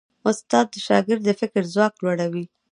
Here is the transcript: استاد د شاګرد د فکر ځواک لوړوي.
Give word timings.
استاد 0.29 0.65
د 0.73 0.75
شاګرد 0.87 1.21
د 1.25 1.29
فکر 1.41 1.61
ځواک 1.73 1.93
لوړوي. 2.03 2.45